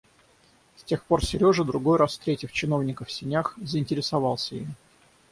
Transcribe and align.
С 0.77 0.83
тех 0.83 1.03
пор 1.03 1.23
Сережа, 1.23 1.63
другой 1.63 1.99
раз 1.99 2.13
встретив 2.13 2.51
чиновника 2.51 3.05
в 3.05 3.11
сенях, 3.11 3.55
заинтересовался 3.61 4.55
им. 4.55 4.73